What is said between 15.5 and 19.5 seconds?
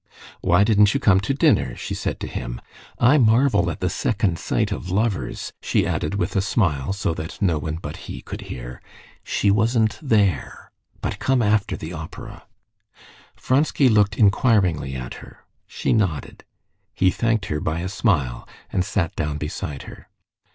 She nodded. He thanked her by a smile, and sat down